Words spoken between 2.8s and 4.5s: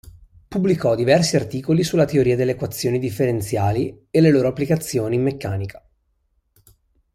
differenziali e le loro